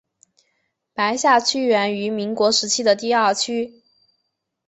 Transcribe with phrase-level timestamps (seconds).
[0.95, 3.83] 白下区源于民国时期的第二区。